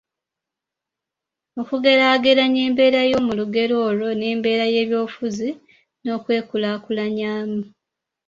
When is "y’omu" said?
3.09-3.31